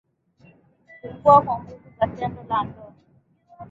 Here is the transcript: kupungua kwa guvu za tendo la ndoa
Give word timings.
kupungua 1.01 1.41
kwa 1.41 1.55
guvu 1.59 1.91
za 1.99 2.07
tendo 2.07 2.43
la 2.49 2.63
ndoa 2.63 2.93